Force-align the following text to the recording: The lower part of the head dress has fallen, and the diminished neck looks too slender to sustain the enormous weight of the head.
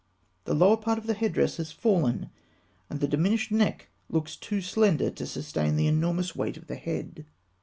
The 0.45 0.55
lower 0.55 0.77
part 0.77 0.97
of 0.97 1.05
the 1.05 1.13
head 1.13 1.33
dress 1.33 1.57
has 1.57 1.71
fallen, 1.71 2.31
and 2.89 2.99
the 2.99 3.07
diminished 3.07 3.51
neck 3.51 3.89
looks 4.09 4.35
too 4.35 4.59
slender 4.59 5.11
to 5.11 5.27
sustain 5.27 5.75
the 5.75 5.85
enormous 5.85 6.35
weight 6.35 6.57
of 6.57 6.65
the 6.65 6.75
head. 6.75 7.27